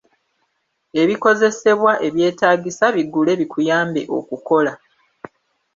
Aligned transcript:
Ebikozesebwa 1.01 1.93
ebyetaagisa 2.07 2.85
bigule 2.95 3.31
bikuyambe 3.39 4.01
okukula. 4.17 4.73